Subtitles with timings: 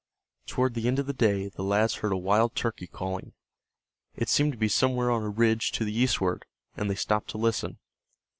[0.47, 3.33] Toward the end of the day the lads heard a wild turkey calling.
[4.15, 6.43] It seemed to be somewhere on a ridge to the eastward,
[6.75, 7.77] and they stopped to listen.